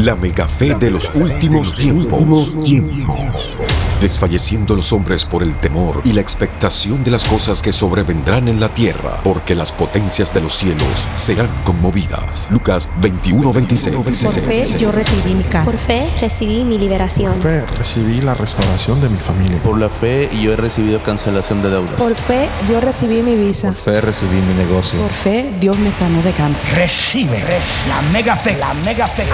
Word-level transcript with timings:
La 0.00 0.16
mega 0.16 0.48
fe 0.48 0.74
de 0.76 0.90
los 0.90 1.14
últimos 1.14 1.74
tiempos. 1.74 3.58
Desfalleciendo 4.00 4.74
los 4.74 4.94
hombres 4.94 5.26
por 5.26 5.42
el 5.42 5.54
temor 5.56 6.00
y 6.06 6.14
la 6.14 6.22
expectación 6.22 7.04
de 7.04 7.10
las 7.10 7.24
cosas 7.24 7.60
que 7.60 7.70
sobrevendrán 7.70 8.48
en 8.48 8.60
la 8.60 8.70
tierra, 8.70 9.20
porque 9.22 9.54
las 9.54 9.72
potencias 9.72 10.32
de 10.32 10.40
los 10.40 10.54
cielos 10.54 11.06
serán 11.16 11.50
conmovidas. 11.64 12.48
Lucas 12.50 12.88
21, 13.02 13.52
26. 13.52 13.96
Por 13.96 14.12
fe 14.14 14.78
yo 14.78 14.90
recibí 14.90 15.34
mi 15.34 15.44
casa. 15.44 15.70
Por 15.70 15.78
fe 15.78 16.10
recibí 16.18 16.64
mi 16.64 16.78
liberación. 16.78 17.34
Por 17.34 17.42
fe 17.42 17.66
recibí 17.76 18.22
la 18.22 18.32
restauración 18.32 19.02
de 19.02 19.10
mi 19.10 19.18
familia. 19.18 19.62
Por 19.62 19.78
la 19.78 19.90
fe 19.90 20.30
yo 20.40 20.54
he 20.54 20.56
recibido 20.56 21.02
cancelación 21.02 21.62
de 21.62 21.68
deudas. 21.68 21.96
Por 21.96 22.14
fe 22.14 22.48
yo 22.70 22.80
recibí 22.80 23.20
mi 23.20 23.34
visa. 23.34 23.68
Por 23.68 23.76
fe 23.76 24.00
recibí 24.00 24.40
mi 24.40 24.54
negocio. 24.54 24.98
Por 24.98 25.10
fe 25.10 25.52
Dios 25.60 25.78
me 25.78 25.92
sanó 25.92 26.22
de 26.22 26.32
cáncer. 26.32 26.74
Recibe, 26.74 27.38
recibe 27.40 27.90
la 27.90 28.00
mega 28.12 28.34
fe, 28.34 28.56
la 28.56 28.72
mega 28.72 29.06
fe. 29.06 29.24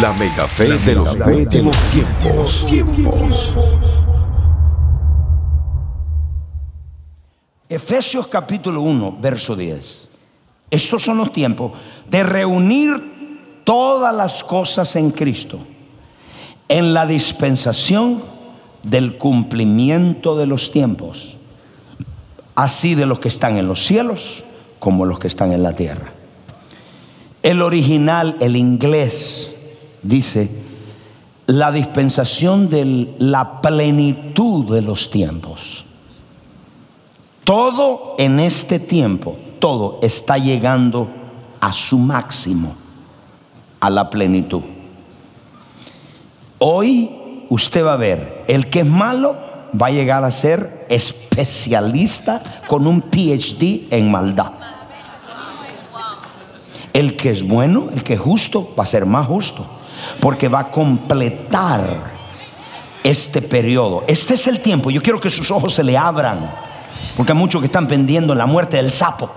La 0.00 0.12
mega 0.14 0.48
fe 0.48 0.76
de 0.78 0.94
los 0.94 1.14
últimos 1.14 1.76
tiempos. 1.90 2.66
tiempos. 2.66 3.56
Efesios 7.68 8.26
capítulo 8.26 8.80
1, 8.80 9.18
verso 9.20 9.54
10. 9.54 10.08
Estos 10.70 11.02
son 11.02 11.18
los 11.18 11.32
tiempos 11.32 11.72
de 12.10 12.24
reunir 12.24 13.62
todas 13.62 14.14
las 14.14 14.42
cosas 14.42 14.96
en 14.96 15.10
Cristo 15.10 15.60
en 16.68 16.92
la 16.92 17.06
dispensación 17.06 18.22
del 18.82 19.16
cumplimiento 19.16 20.36
de 20.36 20.46
los 20.46 20.72
tiempos, 20.72 21.36
así 22.56 22.94
de 22.96 23.06
los 23.06 23.20
que 23.20 23.28
están 23.28 23.58
en 23.58 23.68
los 23.68 23.84
cielos 23.84 24.44
como 24.80 25.04
los 25.04 25.18
que 25.18 25.28
están 25.28 25.52
en 25.52 25.62
la 25.62 25.74
tierra. 25.74 26.12
El 27.42 27.62
original, 27.62 28.36
el 28.40 28.56
inglés, 28.56 29.53
dice, 30.04 30.50
la 31.46 31.72
dispensación 31.72 32.68
de 32.68 33.14
la 33.18 33.60
plenitud 33.60 34.72
de 34.72 34.82
los 34.82 35.10
tiempos. 35.10 35.84
Todo 37.42 38.14
en 38.18 38.38
este 38.40 38.78
tiempo, 38.78 39.36
todo 39.58 39.98
está 40.02 40.38
llegando 40.38 41.08
a 41.60 41.72
su 41.72 41.98
máximo, 41.98 42.74
a 43.80 43.90
la 43.90 44.08
plenitud. 44.08 44.62
Hoy 46.58 47.44
usted 47.50 47.84
va 47.84 47.94
a 47.94 47.98
ver, 47.98 48.44
el 48.48 48.70
que 48.70 48.80
es 48.80 48.86
malo 48.86 49.36
va 49.80 49.88
a 49.88 49.90
llegar 49.90 50.24
a 50.24 50.30
ser 50.30 50.86
especialista 50.88 52.42
con 52.66 52.86
un 52.86 53.02
PhD 53.02 53.88
en 53.90 54.10
maldad. 54.10 54.52
El 56.94 57.16
que 57.16 57.30
es 57.30 57.46
bueno, 57.46 57.88
el 57.92 58.02
que 58.02 58.14
es 58.14 58.20
justo, 58.20 58.68
va 58.78 58.84
a 58.84 58.86
ser 58.86 59.04
más 59.04 59.26
justo 59.26 59.68
porque 60.20 60.48
va 60.48 60.60
a 60.60 60.70
completar 60.70 62.14
este 63.04 63.42
periodo. 63.42 64.02
Este 64.06 64.34
es 64.34 64.46
el 64.48 64.60
tiempo. 64.60 64.90
Yo 64.90 65.02
quiero 65.02 65.20
que 65.20 65.30
sus 65.30 65.50
ojos 65.50 65.74
se 65.74 65.84
le 65.84 65.96
abran, 65.96 66.50
porque 67.16 67.32
hay 67.32 67.38
muchos 67.38 67.60
que 67.60 67.66
están 67.66 67.86
pendiendo 67.86 68.34
la 68.34 68.46
muerte 68.46 68.78
del 68.78 68.90
sapo. 68.90 69.30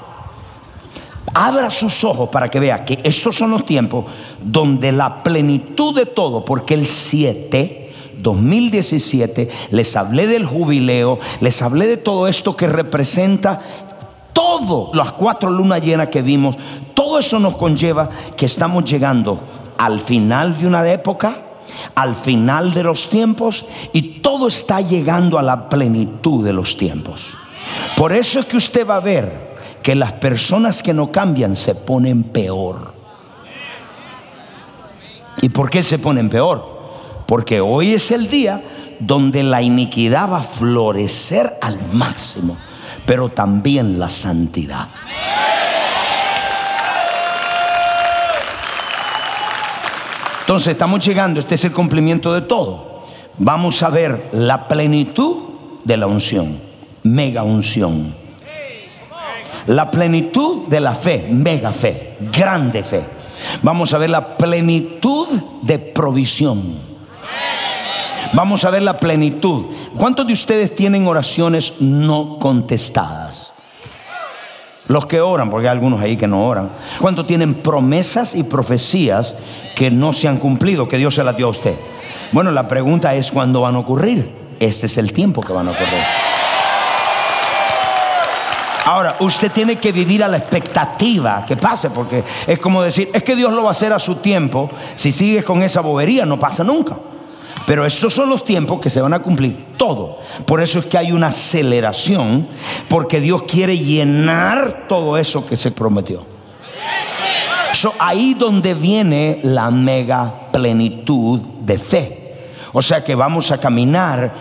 Abra 1.33 1.69
sus 1.69 2.03
ojos 2.03 2.29
para 2.29 2.49
que 2.49 2.59
vea 2.59 2.85
que 2.85 2.99
estos 3.03 3.35
son 3.35 3.51
los 3.51 3.65
tiempos 3.65 4.05
donde 4.41 4.91
la 4.91 5.21
plenitud 5.21 5.93
de 5.93 6.05
todo, 6.05 6.45
porque 6.45 6.73
el 6.73 6.87
7, 6.87 7.93
2017, 8.23 9.49
les 9.71 9.95
hablé 9.95 10.25
del 10.25 10.45
jubileo, 10.45 11.19
les 11.41 11.61
hablé 11.61 11.85
de 11.85 11.97
todo 11.97 12.27
esto 12.27 12.55
que 12.55 12.67
representa 12.67 13.61
todo, 14.33 14.91
las 14.93 15.11
cuatro 15.11 15.49
lunas 15.49 15.81
llenas 15.81 16.07
que 16.07 16.21
vimos, 16.21 16.55
todo 16.93 17.19
eso 17.19 17.37
nos 17.37 17.57
conlleva 17.57 18.09
que 18.35 18.45
estamos 18.45 18.85
llegando 18.85 19.39
al 19.77 20.01
final 20.01 20.57
de 20.57 20.67
una 20.67 20.89
época, 20.89 21.41
al 21.95 22.15
final 22.15 22.73
de 22.73 22.83
los 22.83 23.09
tiempos 23.09 23.65
y 23.93 24.19
todo 24.19 24.47
está 24.47 24.81
llegando 24.81 25.37
a 25.37 25.43
la 25.43 25.69
plenitud 25.69 26.43
de 26.43 26.53
los 26.53 26.77
tiempos. 26.77 27.35
Por 27.95 28.13
eso 28.13 28.39
es 28.39 28.45
que 28.45 28.57
usted 28.57 28.87
va 28.87 28.95
a 28.95 29.01
ver 29.01 29.57
que 29.81 29.95
las 29.95 30.13
personas 30.13 30.83
que 30.83 30.93
no 30.93 31.11
cambian 31.11 31.55
se 31.55 31.75
ponen 31.75 32.23
peor. 32.23 32.93
¿Y 35.41 35.49
por 35.49 35.69
qué 35.69 35.83
se 35.83 35.99
ponen 35.99 36.29
peor? 36.29 36.77
Porque 37.25 37.61
hoy 37.61 37.93
es 37.93 38.11
el 38.11 38.29
día 38.29 38.63
donde 38.99 39.43
la 39.43 39.61
iniquidad 39.61 40.29
va 40.31 40.39
a 40.39 40.43
florecer 40.43 41.53
al 41.61 41.77
máximo, 41.93 42.57
pero 43.05 43.29
también 43.29 43.99
la 43.99 44.09
santidad. 44.09 44.87
Entonces 50.47 50.69
estamos 50.69 51.05
llegando, 51.05 51.41
este 51.41 51.55
es 51.55 51.65
el 51.65 51.73
cumplimiento 51.73 52.33
de 52.33 52.39
todo. 52.39 53.03
Vamos 53.37 53.83
a 53.83 53.89
ver 53.89 54.29
la 54.31 54.69
plenitud 54.69 55.39
de 55.83 55.97
la 55.97 56.07
unción, 56.07 56.57
mega 57.03 57.43
unción. 57.43 58.15
La 59.65 59.91
plenitud 59.91 60.65
de 60.67 60.79
la 60.79 60.95
fe, 60.95 61.27
mega 61.29 61.73
fe, 61.73 62.15
grande 62.31 62.85
fe. 62.85 63.03
Vamos 63.61 63.93
a 63.93 63.97
ver 63.97 64.09
la 64.09 64.37
plenitud 64.37 65.27
de 65.63 65.79
provisión. 65.79 66.63
Vamos 68.31 68.63
a 68.63 68.69
ver 68.69 68.83
la 68.83 69.01
plenitud. 69.01 69.65
¿Cuántos 69.97 70.25
de 70.27 70.31
ustedes 70.31 70.73
tienen 70.73 71.07
oraciones 71.07 71.73
no 71.81 72.39
contestadas? 72.39 73.51
Los 74.87 75.05
que 75.05 75.19
oran, 75.19 75.49
porque 75.49 75.67
hay 75.67 75.73
algunos 75.73 75.99
ahí 75.99 76.15
que 76.15 76.27
no 76.27 76.45
oran. 76.45 76.71
¿Cuántos 76.99 77.27
tienen 77.27 77.55
promesas 77.55 78.35
y 78.35 78.43
profecías 78.43 79.35
que 79.75 79.91
no 79.91 80.13
se 80.13 80.27
han 80.27 80.37
cumplido, 80.37 80.87
que 80.87 80.97
Dios 80.97 81.15
se 81.15 81.23
las 81.23 81.35
dio 81.35 81.47
a 81.47 81.49
usted? 81.49 81.75
Bueno, 82.31 82.51
la 82.51 82.67
pregunta 82.67 83.13
es 83.13 83.31
cuándo 83.31 83.61
van 83.61 83.75
a 83.75 83.79
ocurrir. 83.79 84.31
Este 84.59 84.85
es 84.85 84.97
el 84.97 85.11
tiempo 85.13 85.41
que 85.41 85.53
van 85.53 85.67
a 85.67 85.71
ocurrir. 85.71 86.03
Ahora, 88.85 89.17
usted 89.19 89.51
tiene 89.51 89.75
que 89.75 89.91
vivir 89.91 90.23
a 90.23 90.29
la 90.29 90.37
expectativa 90.37 91.43
que 91.45 91.57
pase, 91.57 91.89
porque 91.89 92.23
es 92.47 92.57
como 92.57 92.81
decir, 92.81 93.09
es 93.13 93.21
que 93.21 93.35
Dios 93.35 93.51
lo 93.51 93.63
va 93.63 93.69
a 93.69 93.71
hacer 93.71 93.91
a 93.91 93.99
su 93.99 94.15
tiempo. 94.15 94.69
Si 94.95 95.11
sigues 95.11 95.43
con 95.43 95.61
esa 95.61 95.81
bobería, 95.81 96.25
no 96.25 96.39
pasa 96.39 96.63
nunca. 96.63 96.95
Pero 97.67 97.85
esos 97.85 98.13
son 98.13 98.29
los 98.29 98.45
tiempos 98.45 98.79
que 98.79 98.89
se 98.89 99.01
van 99.01 99.13
a 99.13 99.19
cumplir 99.19 99.75
todo. 99.75 100.19
Por 100.45 100.61
eso 100.61 100.79
es 100.79 100.85
que 100.85 100.97
hay 100.97 101.11
una 101.11 101.27
aceleración, 101.27 102.47
porque 102.87 103.19
Dios 103.19 103.43
quiere 103.43 103.77
llenar 103.77 104.85
todo 104.87 105.17
eso 105.17 105.45
que 105.45 105.57
se 105.57 105.71
prometió. 105.71 106.23
So, 107.73 107.93
ahí 107.99 108.35
donde 108.35 108.73
viene 108.73 109.41
la 109.43 109.69
mega 109.69 110.49
plenitud 110.53 111.41
de 111.41 111.77
fe. 111.77 112.35
O 112.71 112.81
sea 112.81 113.03
que 113.03 113.15
vamos 113.15 113.51
a 113.51 113.57
caminar. 113.57 114.33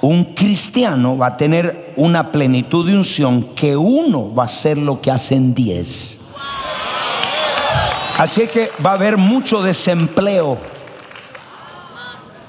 Un 0.00 0.32
cristiano 0.32 1.18
va 1.18 1.26
a 1.26 1.36
tener 1.36 1.92
una 1.96 2.32
plenitud 2.32 2.86
de 2.86 2.96
unción 2.96 3.42
que 3.54 3.76
uno 3.76 4.34
va 4.34 4.44
a 4.44 4.46
hacer 4.46 4.78
lo 4.78 5.02
que 5.02 5.10
hacen 5.10 5.52
diez. 5.52 6.18
Así 8.16 8.46
que 8.46 8.70
va 8.82 8.92
a 8.92 8.94
haber 8.94 9.18
mucho 9.18 9.62
desempleo 9.62 10.79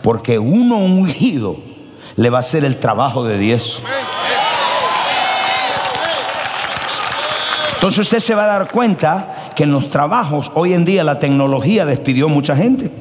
porque 0.01 0.39
uno 0.39 0.77
ungido 0.77 1.57
le 2.15 2.29
va 2.29 2.37
a 2.37 2.41
hacer 2.41 2.65
el 2.65 2.79
trabajo 2.79 3.23
de 3.23 3.37
diez. 3.37 3.81
Entonces 7.75 7.99
usted 7.99 8.19
se 8.19 8.35
va 8.35 8.43
a 8.43 8.59
dar 8.59 8.69
cuenta 8.69 9.49
que 9.55 9.63
en 9.63 9.71
los 9.71 9.89
trabajos 9.89 10.51
hoy 10.53 10.73
en 10.73 10.85
día 10.85 11.03
la 11.03 11.19
tecnología 11.19 11.85
despidió 11.85 12.29
mucha 12.29 12.55
gente. 12.55 12.91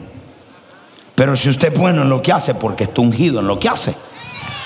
Pero 1.14 1.36
si 1.36 1.50
usted 1.50 1.72
es 1.72 1.78
bueno 1.78 2.02
en 2.02 2.08
lo 2.08 2.22
que 2.22 2.32
hace, 2.32 2.54
porque 2.54 2.84
está 2.84 3.02
ungido 3.02 3.40
en 3.40 3.46
lo 3.46 3.58
que 3.58 3.68
hace, 3.68 3.94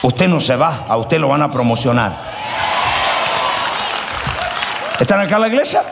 usted 0.03 0.29
no 0.29 0.39
se 0.39 0.55
va, 0.55 0.85
a 0.89 0.97
usted 0.97 1.19
lo 1.19 1.29
van 1.29 1.43
a 1.43 1.51
promocionar. 1.51 2.17
¿Están 5.01 5.21
acá 5.21 5.35
en 5.35 5.41
la 5.41 5.49
iglesia? 5.49 5.83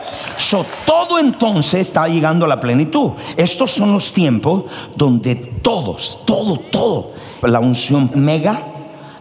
Todo 0.85 1.17
entonces 1.19 1.81
está 1.81 2.07
llegando 2.07 2.45
a 2.45 2.47
la 2.47 2.59
plenitud. 2.59 3.13
Estos 3.35 3.71
son 3.71 3.93
los 3.93 4.13
tiempos 4.13 4.65
donde 4.95 5.35
todos, 5.35 6.19
todo, 6.25 6.57
todo, 6.57 7.11
la 7.41 7.59
unción 7.59 8.11
mega, 8.13 8.67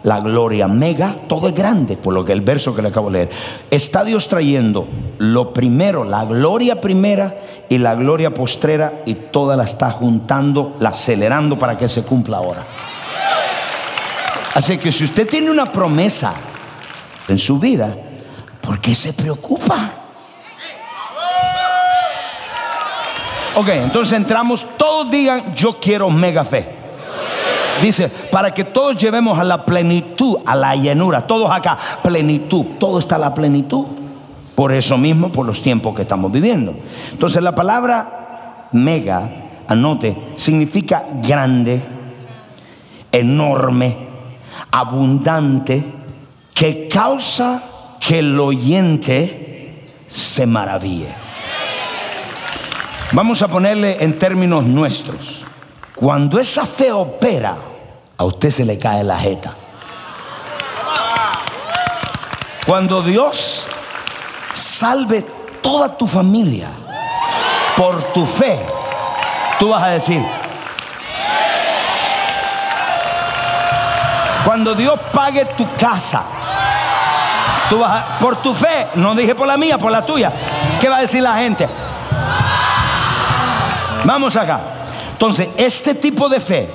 la 0.03 0.21
gloria 0.21 0.69
mega, 0.69 1.17
todo 1.29 1.49
es 1.49 1.55
grande, 1.55 1.97
por 1.97 2.13
lo 2.13 2.25
que 2.25 2.33
el 2.33 2.41
verso 2.41 2.75
que 2.75 2.83
le 2.83 2.89
acabo 2.89 3.11
de 3.11 3.13
leer. 3.19 3.31
Está 3.71 4.05
Dios 4.05 4.29
trayendo 4.29 4.87
lo 5.19 5.53
primero, 5.53 6.05
la 6.05 6.25
gloria 6.25 6.81
primera 6.81 7.37
y 7.69 7.79
la 7.79 7.95
gloria 7.95 8.35
postrera, 8.35 9.03
y 9.07 9.15
toda 9.15 9.57
la 9.57 9.65
está 9.65 9.91
juntando, 9.91 10.77
la 10.81 10.91
acelerando 10.91 11.59
para 11.59 11.79
que 11.79 11.89
se 11.89 12.03
cumpla 12.03 12.39
ahora. 12.39 12.65
Así 14.55 14.77
que 14.77 14.93
si 14.93 15.05
usted 15.05 15.27
tiene 15.27 15.51
una 15.51 15.67
promesa 15.67 16.35
en 17.29 17.39
su 17.39 17.59
vida, 17.59 17.97
¿por 18.61 18.81
qué 18.81 18.95
se 18.95 19.15
preocupa? 19.15 20.02
Ok, 23.55 23.69
entonces 23.69 24.17
entramos, 24.17 24.67
todos 24.77 25.11
digan, 25.11 25.55
yo 25.55 25.79
quiero 25.79 26.09
mega 26.11 26.45
fe. 26.45 26.67
Dice, 27.83 28.09
para 28.31 28.55
que 28.55 28.65
todos 28.65 28.97
llevemos 28.97 29.39
a 29.39 29.45
la 29.45 29.65
plenitud, 29.65 30.39
a 30.47 30.55
la 30.55 30.75
llenura, 30.77 31.27
todos 31.27 31.51
acá, 31.51 31.79
plenitud, 32.03 32.65
todo 32.79 32.99
está 32.99 33.17
a 33.17 33.19
la 33.19 33.35
plenitud. 33.35 33.87
Por 34.55 34.73
eso 34.73 34.97
mismo, 34.97 35.31
por 35.31 35.47
los 35.47 35.63
tiempos 35.63 35.95
que 35.95 36.03
estamos 36.03 36.31
viviendo. 36.31 36.75
Entonces 37.11 37.43
la 37.43 37.55
palabra 37.55 38.69
mega, 38.73 39.31
anote, 39.69 40.17
significa 40.35 41.05
grande, 41.23 41.83
enorme, 43.11 43.97
abundante, 44.71 45.85
que 46.55 46.89
causa 46.89 47.63
que 48.01 48.21
el 48.21 48.39
oyente 48.39 49.91
se 50.07 50.47
maraville. 50.47 51.22
Vamos 53.13 53.43
a 53.43 53.49
ponerle 53.49 54.03
en 54.03 54.19
términos 54.19 54.65
nuestros. 54.65 55.45
Cuando 55.95 56.41
esa 56.41 56.65
fe 56.65 56.91
opera, 56.91 57.57
a 58.17 58.25
usted 58.25 58.49
se 58.49 58.65
le 58.65 58.79
cae 58.79 59.05
la 59.05 59.19
jeta. 59.19 59.55
Cuando 62.67 63.03
Dios 63.03 63.67
salve 64.55 65.27
toda 65.61 65.95
tu 65.95 66.07
familia 66.07 66.69
por 67.77 68.03
tu 68.15 68.25
fe, 68.25 68.59
tú 69.61 69.69
vas 69.69 69.83
a 69.83 69.89
decir, 69.89 70.25
cuando 74.47 74.75
Dios 74.75 74.99
pague 75.13 75.45
tu 75.45 75.71
casa, 75.75 76.23
tú 77.69 77.81
vas 77.81 77.93
a, 77.93 78.19
por 78.19 78.37
tu 78.37 78.55
fe, 78.55 78.87
no 78.95 79.15
dije 79.15 79.35
por 79.35 79.47
la 79.47 79.59
mía, 79.59 79.77
por 79.77 79.93
la 79.93 80.01
tuya, 80.01 80.33
¿qué 80.81 80.89
va 80.89 80.97
a 80.97 81.01
decir 81.03 81.23
la 81.23 81.35
gente? 81.35 81.69
Vamos 84.05 84.37
acá. 84.37 84.61
Entonces, 85.13 85.49
este 85.57 85.95
tipo 85.95 86.29
de 86.29 86.41
fe 86.41 86.69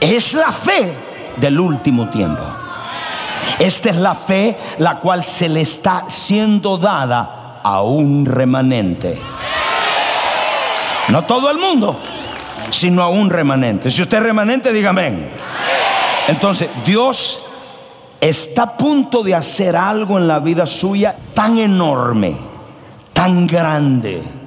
es 0.00 0.34
la 0.34 0.50
fe 0.50 0.94
del 1.36 1.60
último 1.60 2.08
tiempo. 2.08 2.42
Esta 3.58 3.90
es 3.90 3.96
la 3.96 4.14
fe 4.14 4.56
la 4.78 4.96
cual 4.96 5.24
se 5.24 5.48
le 5.48 5.60
está 5.60 6.04
siendo 6.08 6.78
dada 6.78 7.60
a 7.62 7.82
un 7.82 8.26
remanente. 8.26 9.18
No 11.08 11.22
todo 11.22 11.50
el 11.50 11.58
mundo, 11.58 11.96
sino 12.70 13.02
a 13.02 13.08
un 13.08 13.30
remanente. 13.30 13.90
Si 13.90 14.02
usted 14.02 14.18
es 14.18 14.24
remanente, 14.24 14.72
dígame. 14.72 15.28
Entonces, 16.26 16.68
Dios 16.84 17.44
está 18.20 18.64
a 18.64 18.76
punto 18.76 19.22
de 19.22 19.34
hacer 19.34 19.76
algo 19.76 20.18
en 20.18 20.26
la 20.26 20.40
vida 20.40 20.66
suya 20.66 21.14
tan 21.34 21.56
enorme, 21.58 22.36
tan 23.12 23.46
grande 23.46 24.37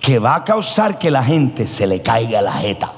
que 0.00 0.18
va 0.18 0.36
a 0.36 0.44
causar 0.44 0.98
que 0.98 1.10
la 1.10 1.22
gente 1.22 1.66
se 1.66 1.86
le 1.86 2.02
caiga 2.02 2.42
la 2.42 2.52
jeta. 2.52 2.97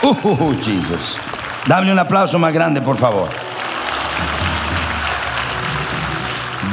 Uh, 0.00 0.54
Jesus. 0.62 1.18
Dame 1.66 1.90
un 1.90 1.98
aplauso 1.98 2.38
más 2.38 2.54
grande, 2.54 2.80
por 2.80 2.96
favor. 2.96 3.28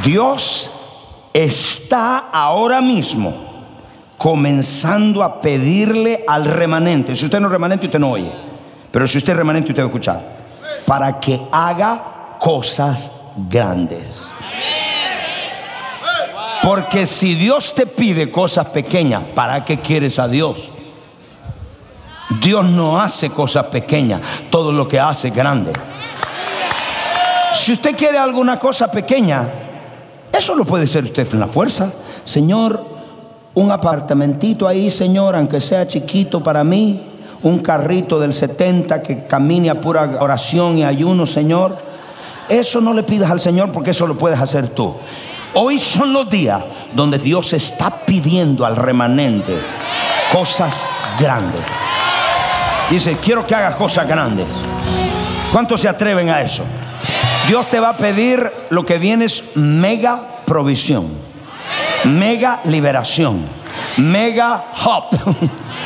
Dios 0.04 0.70
está 1.34 2.18
ahora 2.32 2.80
mismo 2.80 3.34
comenzando 4.16 5.24
a 5.24 5.40
pedirle 5.40 6.24
al 6.28 6.44
remanente. 6.44 7.16
Si 7.16 7.24
usted 7.24 7.40
no 7.40 7.48
es 7.48 7.52
remanente, 7.52 7.86
usted 7.86 7.98
no 7.98 8.12
oye. 8.12 8.32
Pero 8.92 9.08
si 9.08 9.18
usted 9.18 9.32
es 9.32 9.36
remanente, 9.36 9.70
usted 9.70 9.82
va 9.82 9.86
a 9.86 9.88
escuchar. 9.88 10.36
Para 10.86 11.18
que 11.18 11.40
haga 11.50 12.36
cosas 12.38 13.10
grandes. 13.50 14.30
Porque 16.66 17.06
si 17.06 17.36
Dios 17.36 17.76
te 17.76 17.86
pide 17.86 18.28
cosas 18.28 18.66
pequeñas, 18.70 19.22
¿para 19.36 19.64
qué 19.64 19.78
quieres 19.78 20.18
a 20.18 20.26
Dios? 20.26 20.72
Dios 22.40 22.64
no 22.64 23.00
hace 23.00 23.30
cosas 23.30 23.66
pequeñas, 23.66 24.20
todo 24.50 24.72
lo 24.72 24.88
que 24.88 24.98
hace 24.98 25.28
es 25.28 25.34
grande. 25.36 25.72
Si 27.54 27.72
usted 27.72 27.94
quiere 27.96 28.18
alguna 28.18 28.58
cosa 28.58 28.90
pequeña, 28.90 29.48
eso 30.32 30.56
lo 30.56 30.64
puede 30.64 30.88
ser 30.88 31.04
usted 31.04 31.32
en 31.34 31.38
la 31.38 31.46
fuerza. 31.46 31.92
Señor, 32.24 32.84
un 33.54 33.70
apartamentito 33.70 34.66
ahí, 34.66 34.90
Señor, 34.90 35.36
aunque 35.36 35.60
sea 35.60 35.86
chiquito 35.86 36.42
para 36.42 36.64
mí, 36.64 37.00
un 37.44 37.60
carrito 37.60 38.18
del 38.18 38.32
70 38.32 39.02
que 39.02 39.24
camine 39.28 39.70
a 39.70 39.80
pura 39.80 40.16
oración 40.18 40.78
y 40.78 40.84
ayuno, 40.84 41.26
Señor. 41.26 41.78
Eso 42.48 42.80
no 42.80 42.92
le 42.92 43.04
pidas 43.04 43.30
al 43.30 43.38
Señor 43.38 43.70
porque 43.70 43.92
eso 43.92 44.04
lo 44.08 44.18
puedes 44.18 44.40
hacer 44.40 44.66
tú. 44.70 44.96
Hoy 45.58 45.78
son 45.78 46.12
los 46.12 46.28
días 46.28 46.62
donde 46.92 47.18
Dios 47.18 47.54
está 47.54 47.88
pidiendo 47.88 48.66
al 48.66 48.76
remanente 48.76 49.56
cosas 50.30 50.84
grandes. 51.18 51.62
Dice, 52.90 53.16
quiero 53.16 53.46
que 53.46 53.54
hagas 53.54 53.74
cosas 53.76 54.06
grandes. 54.06 54.44
¿Cuántos 55.50 55.80
se 55.80 55.88
atreven 55.88 56.28
a 56.28 56.42
eso? 56.42 56.62
Dios 57.48 57.70
te 57.70 57.80
va 57.80 57.88
a 57.88 57.96
pedir 57.96 58.52
lo 58.68 58.84
que 58.84 58.98
viene 58.98 59.24
es 59.24 59.56
mega 59.56 60.42
provisión, 60.44 61.08
mega 62.04 62.60
liberación, 62.64 63.42
mega 63.96 64.62
hop, 64.84 65.18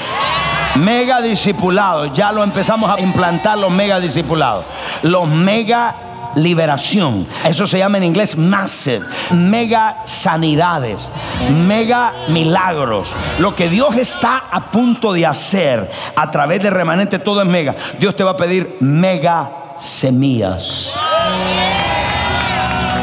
mega 0.80 1.22
discipulados. 1.22 2.12
Ya 2.12 2.32
lo 2.32 2.42
empezamos 2.42 2.90
a 2.90 2.98
implantar 2.98 3.56
los 3.56 3.70
mega 3.70 4.00
discipulados, 4.00 4.64
los 5.02 5.28
mega 5.28 6.09
liberación. 6.36 7.26
Eso 7.44 7.66
se 7.66 7.78
llama 7.78 7.98
en 7.98 8.04
inglés 8.04 8.36
massive, 8.36 9.06
mega 9.32 9.96
sanidades, 10.04 11.10
mega 11.50 12.12
milagros. 12.28 13.14
Lo 13.38 13.54
que 13.54 13.68
Dios 13.68 13.96
está 13.96 14.44
a 14.50 14.70
punto 14.70 15.12
de 15.12 15.26
hacer 15.26 15.90
a 16.16 16.30
través 16.30 16.62
de 16.62 16.70
remanente, 16.70 17.18
todo 17.18 17.42
es 17.42 17.48
mega. 17.48 17.76
Dios 17.98 18.14
te 18.16 18.24
va 18.24 18.32
a 18.32 18.36
pedir 18.36 18.76
mega 18.80 19.74
semillas. 19.76 20.92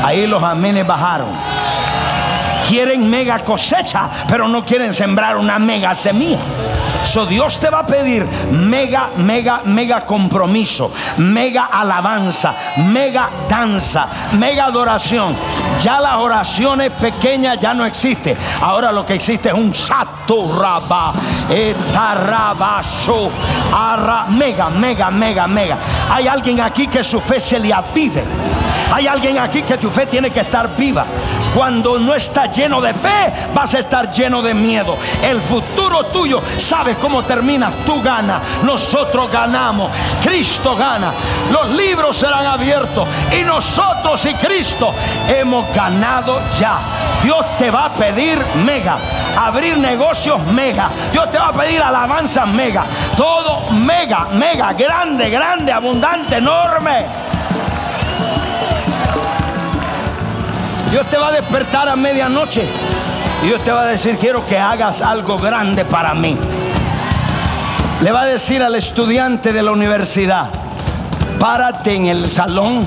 Ahí 0.03 0.27
los 0.27 0.41
amenes 0.41 0.86
bajaron. 0.86 1.29
Quieren 2.67 3.10
mega 3.10 3.39
cosecha, 3.39 4.10
pero 4.29 4.48
no 4.48 4.63
quieren 4.63 4.93
sembrar 4.93 5.38
una 5.38 5.57
mega 5.57 5.96
semilla. 5.96 6.39
So 7.07 7.25
Dios 7.25 7.57
te 7.57 7.69
va 7.69 7.79
a 7.79 7.85
pedir 7.85 8.25
mega, 8.51 9.11
mega, 9.15 9.61
mega 9.63 10.01
compromiso, 10.01 10.91
mega 11.17 11.69
alabanza, 11.71 12.53
mega 12.77 13.29
danza, 13.47 14.09
mega 14.33 14.65
adoración. 14.65 15.33
Ya 15.81 16.01
las 16.01 16.17
oraciones 16.17 16.91
pequeñas 16.91 17.59
ya 17.59 17.73
no 17.73 17.85
existen. 17.85 18.37
Ahora 18.61 18.91
lo 18.91 19.05
que 19.05 19.13
existe 19.13 19.47
es 19.47 19.55
un 19.55 19.73
sato 19.73 20.16
raba, 20.27 21.13
etarrabaso, 21.50 23.31
arra, 23.74 24.25
mega, 24.29 24.69
mega, 24.69 25.10
mega, 25.10 25.48
mega. 25.48 25.77
Hay 26.10 26.27
alguien 26.27 26.62
aquí 26.62 26.88
que 26.88 27.03
su 27.03 27.19
fe 27.19 27.39
se 27.39 27.60
le 27.60 27.74
avive 27.74 28.24
Hay 28.91 29.07
alguien 29.07 29.38
aquí 29.38 29.63
que 29.63 29.77
tu 29.77 29.89
fe 29.89 30.05
tiene 30.05 30.31
que 30.31 30.41
estar 30.41 30.75
viva. 30.75 31.05
Cuando 31.53 32.00
no 32.00 32.13
estás 32.13 32.55
lleno 32.55 32.79
de 32.79 32.93
fe, 32.93 33.34
vas 33.53 33.74
a 33.74 33.79
estar 33.79 34.12
lleno 34.12 34.41
de 34.41 34.53
miedo. 34.53 34.98
El 35.24 35.41
futuro 35.41 36.05
tuyo, 36.05 36.41
sabes 36.57 36.98
cómo 36.98 37.24
termina. 37.24 37.72
Tú 37.86 38.01
ganas, 38.01 38.41
nosotros 38.63 39.31
ganamos, 39.31 39.91
Cristo 40.24 40.75
gana. 40.75 41.12
Los 41.51 41.69
libros 41.69 42.17
serán 42.17 42.46
abiertos 42.46 43.07
y 43.38 43.43
nosotros 43.43 44.25
y 44.25 44.34
Cristo 44.36 44.93
hemos 45.27 45.74
ganado 45.74 46.39
ya. 46.60 46.77
Dios 47.24 47.46
te 47.57 47.72
va 47.72 47.86
a 47.86 47.93
pedir 47.93 48.39
mega, 48.63 48.98
abrir 49.38 49.77
negocios 49.77 50.16
mega. 50.53 50.89
Dios 51.12 51.29
te 51.31 51.38
va 51.38 51.50
a 51.50 51.53
pedir 51.53 51.81
alabanza 51.81 52.45
mega. 52.45 52.83
Todo 53.15 53.71
mega, 53.71 54.27
mega, 54.33 54.74
grande, 54.74 55.29
grande, 55.29 55.71
abundante, 55.71 56.38
enorme. 56.38 57.05
Dios 60.91 61.05
te 61.07 61.17
va 61.17 61.27
a 61.27 61.31
despertar 61.31 61.89
a 61.89 61.95
medianoche. 61.95 62.65
Y 63.43 63.47
Dios 63.47 63.63
te 63.63 63.71
va 63.71 63.83
a 63.83 63.86
decir, 63.86 64.17
quiero 64.17 64.45
que 64.45 64.57
hagas 64.57 65.01
algo 65.01 65.38
grande 65.38 65.86
para 65.86 66.13
mí. 66.13 66.38
Le 68.01 68.12
va 68.12 68.21
a 68.21 68.25
decir 68.25 68.63
al 68.63 68.75
estudiante 68.75 69.53
de 69.53 69.63
la 69.63 69.71
universidad, 69.71 70.50
párate 71.39 71.95
en 71.95 72.05
el 72.05 72.29
salón, 72.29 72.86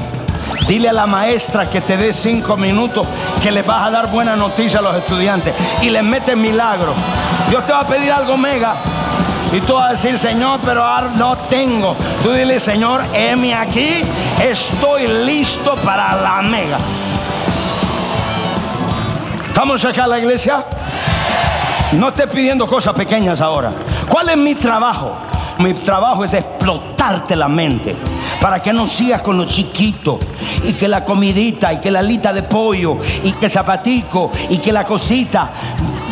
dile 0.66 0.88
a 0.88 0.92
la 0.92 1.06
maestra 1.06 1.68
que 1.68 1.80
te 1.80 1.96
dé 1.96 2.12
cinco 2.12 2.56
minutos, 2.56 3.06
que 3.42 3.50
le 3.50 3.62
vas 3.62 3.87
a 3.87 3.90
dar 3.90 4.10
buena 4.10 4.37
noticia 4.37 4.80
a 4.80 4.82
los 4.82 4.96
estudiantes. 4.96 5.54
Y 5.82 5.90
les 5.90 6.02
mete 6.02 6.37
milagro. 6.37 6.94
Dios 7.50 7.66
te 7.66 7.73
va 7.73 7.80
a 7.80 7.87
pedir 7.87 8.12
algo 8.12 8.37
mega. 8.37 8.76
Y 9.52 9.61
tú 9.62 9.75
vas 9.75 9.88
a 9.88 9.90
decir, 9.90 10.16
Señor, 10.16 10.61
pero 10.64 10.85
ahora 10.85 11.11
no 11.16 11.37
tengo. 11.37 11.97
Tú 12.23 12.30
dile, 12.30 12.61
Señor, 12.61 13.04
heme 13.12 13.52
aquí, 13.52 14.02
estoy 14.40 15.09
listo 15.26 15.75
para 15.85 16.14
la 16.14 16.42
mega. 16.42 16.78
¿Estamos 19.49 19.85
acá 19.85 20.04
en 20.04 20.11
la 20.11 20.19
iglesia? 20.21 20.64
No 21.92 22.09
estés 22.09 22.28
pidiendo 22.28 22.69
cosas 22.69 22.95
pequeñas 22.95 23.40
ahora. 23.40 23.73
¿Cuál 24.09 24.28
es 24.28 24.37
mi 24.37 24.54
trabajo? 24.54 25.16
Mi 25.59 25.75
trabajo 25.75 26.23
es 26.23 26.33
explotarte 26.35 27.35
la 27.35 27.49
mente 27.49 27.97
para 28.40 28.62
que 28.62 28.73
no 28.73 28.87
sigas 28.87 29.23
con 29.23 29.37
lo 29.37 29.45
chiquito 29.47 30.21
y 30.62 30.75
que 30.75 30.87
la 30.87 31.04
comidita 31.04 31.73
y 31.73 31.78
que 31.78 31.90
la 31.90 31.99
alita 31.99 32.33
de 32.33 32.45
pollo 32.45 32.99
y 33.25 33.33
que 33.33 33.49
zapatico 33.49 34.30
y 34.49 34.59
que 34.59 34.73
la 34.73 34.85
cosita 34.85 35.50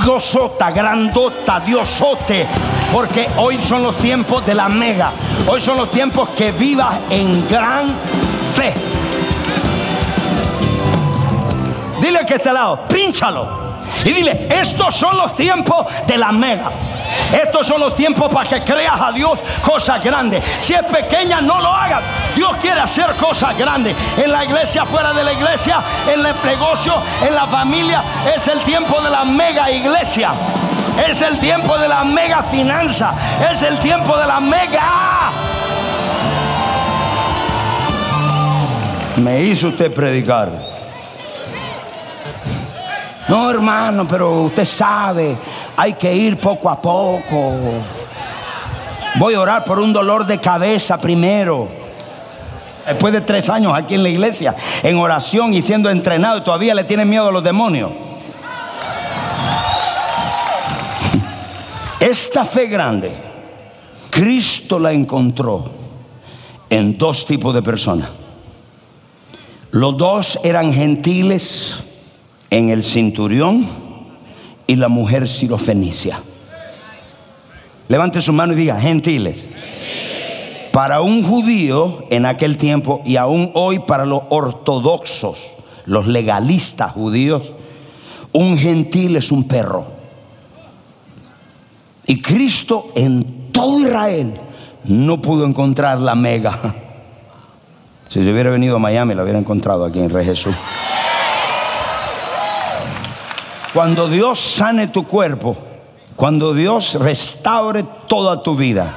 gozota, 0.04 0.70
grandota, 0.70 1.60
diosote, 1.60 2.46
porque 2.92 3.28
hoy 3.36 3.60
son 3.62 3.82
los 3.82 3.96
tiempos 3.98 4.44
de 4.44 4.54
la 4.54 4.68
mega. 4.68 5.12
Hoy 5.46 5.60
son 5.60 5.76
los 5.76 5.90
tiempos 5.90 6.30
que 6.30 6.52
vivas 6.52 6.98
en 7.10 7.48
gran 7.48 7.92
fe. 8.54 8.72
Dile 12.00 12.24
que 12.26 12.34
este 12.34 12.52
lado, 12.52 12.86
pínchalo. 12.88 13.68
Y 14.04 14.12
dile, 14.12 14.46
estos 14.50 14.94
son 14.94 15.16
los 15.16 15.34
tiempos 15.34 15.86
de 16.06 16.16
la 16.16 16.32
mega. 16.32 16.70
Estos 17.32 17.66
son 17.66 17.80
los 17.80 17.94
tiempos 17.94 18.32
para 18.32 18.48
que 18.48 18.62
creas 18.62 19.00
a 19.00 19.12
Dios 19.12 19.38
cosas 19.62 20.02
grandes. 20.02 20.42
Si 20.58 20.74
es 20.74 20.84
pequeña, 20.84 21.40
no 21.40 21.60
lo 21.60 21.68
hagas. 21.68 22.02
Dios 22.34 22.56
quiere 22.58 22.80
hacer 22.80 23.14
cosas 23.14 23.56
grandes. 23.56 23.96
En 24.16 24.32
la 24.32 24.44
iglesia, 24.44 24.84
fuera 24.84 25.12
de 25.12 25.24
la 25.24 25.32
iglesia, 25.32 25.80
en 26.06 26.24
el 26.24 26.34
negocio, 26.44 26.94
en 27.26 27.34
la 27.34 27.46
familia. 27.46 28.02
Es 28.34 28.48
el 28.48 28.60
tiempo 28.60 29.00
de 29.00 29.10
la 29.10 29.24
mega 29.24 29.70
iglesia. 29.70 30.30
Es 31.08 31.22
el 31.22 31.38
tiempo 31.38 31.76
de 31.78 31.88
la 31.88 32.04
mega 32.04 32.42
finanza. 32.42 33.14
Es 33.50 33.62
el 33.62 33.78
tiempo 33.78 34.16
de 34.16 34.26
la 34.26 34.40
mega. 34.40 35.30
Me 39.16 39.42
hizo 39.42 39.68
usted 39.68 39.92
predicar. 39.92 40.50
No, 43.28 43.50
hermano, 43.50 44.08
pero 44.08 44.42
usted 44.42 44.64
sabe, 44.64 45.36
hay 45.78 45.92
que 45.92 46.12
ir 46.12 46.40
poco 46.40 46.68
a 46.68 46.82
poco. 46.82 47.52
Voy 49.14 49.34
a 49.34 49.40
orar 49.40 49.64
por 49.64 49.78
un 49.78 49.92
dolor 49.92 50.26
de 50.26 50.40
cabeza 50.40 51.00
primero. 51.00 51.68
Después 52.84 53.12
de 53.12 53.20
tres 53.20 53.48
años 53.48 53.72
aquí 53.76 53.94
en 53.94 54.02
la 54.02 54.08
iglesia, 54.08 54.56
en 54.82 54.98
oración 54.98 55.54
y 55.54 55.62
siendo 55.62 55.88
entrenado, 55.88 56.42
todavía 56.42 56.74
le 56.74 56.82
tiene 56.82 57.04
miedo 57.04 57.28
a 57.28 57.30
los 57.30 57.44
demonios. 57.44 57.92
Esta 62.00 62.44
fe 62.44 62.66
grande, 62.66 63.12
Cristo 64.10 64.80
la 64.80 64.90
encontró 64.90 65.70
en 66.70 66.98
dos 66.98 67.24
tipos 67.24 67.54
de 67.54 67.62
personas. 67.62 68.08
Los 69.70 69.96
dos 69.96 70.40
eran 70.42 70.72
gentiles 70.72 71.76
en 72.50 72.68
el 72.70 72.82
cinturión 72.82 73.87
y 74.68 74.76
la 74.76 74.88
mujer 74.88 75.26
sirofenicia. 75.26 76.22
Levante 77.88 78.20
su 78.20 78.32
mano 78.32 78.52
y 78.52 78.56
diga, 78.56 78.78
gentiles. 78.78 79.48
Para 80.72 81.00
un 81.00 81.24
judío 81.24 82.04
en 82.10 82.26
aquel 82.26 82.58
tiempo 82.58 83.00
y 83.04 83.16
aún 83.16 83.50
hoy 83.54 83.80
para 83.80 84.04
los 84.04 84.22
ortodoxos, 84.28 85.56
los 85.86 86.06
legalistas 86.06 86.92
judíos, 86.92 87.52
un 88.32 88.58
gentil 88.58 89.16
es 89.16 89.32
un 89.32 89.48
perro. 89.48 89.86
Y 92.06 92.20
Cristo 92.20 92.92
en 92.94 93.50
todo 93.50 93.80
Israel 93.80 94.34
no 94.84 95.20
pudo 95.20 95.46
encontrar 95.46 95.98
la 95.98 96.14
mega. 96.14 96.58
Si 98.08 98.24
se 98.24 98.32
hubiera 98.32 98.48
venido 98.48 98.76
a 98.76 98.78
Miami, 98.78 99.14
la 99.14 99.22
hubiera 99.22 99.38
encontrado 99.38 99.84
aquí 99.84 99.98
en 99.98 100.08
Rey 100.08 100.24
Jesús. 100.24 100.54
Cuando 103.72 104.08
Dios 104.08 104.38
sane 104.38 104.88
tu 104.88 105.06
cuerpo, 105.06 105.56
cuando 106.16 106.54
Dios 106.54 106.94
restaure 106.94 107.84
toda 108.06 108.42
tu 108.42 108.56
vida. 108.56 108.94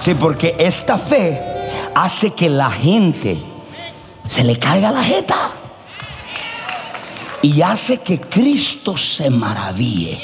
Sí, 0.00 0.14
porque 0.14 0.54
esta 0.58 0.98
fe 0.98 1.40
hace 1.94 2.32
que 2.32 2.48
la 2.48 2.70
gente 2.70 3.38
se 4.26 4.44
le 4.44 4.58
caiga 4.58 4.90
la 4.90 5.02
jeta 5.02 5.50
y 7.42 7.62
hace 7.62 7.98
que 7.98 8.20
Cristo 8.20 8.96
se 8.96 9.30
maraville. 9.30 10.20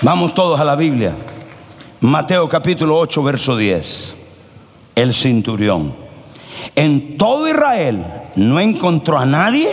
Vamos 0.00 0.32
todos 0.32 0.60
a 0.60 0.64
la 0.64 0.76
Biblia. 0.76 1.14
Mateo 2.00 2.48
capítulo 2.48 2.96
8, 2.98 3.22
verso 3.24 3.56
10. 3.56 4.14
El 4.94 5.12
centurión. 5.12 5.94
En 6.76 7.16
todo 7.16 7.48
Israel 7.48 8.04
no 8.36 8.60
encontró 8.60 9.18
a 9.18 9.26
nadie, 9.26 9.68